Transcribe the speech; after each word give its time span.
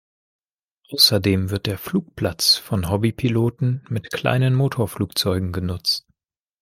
Außerdem 0.89 1.51
wird 1.51 1.67
der 1.67 1.77
Flugplatz 1.77 2.55
von 2.55 2.89
Hobby-Piloten 2.89 3.85
mit 3.87 4.11
kleinen 4.11 4.55
Motorflugzeugen 4.55 5.51
genutzt. 5.51 6.07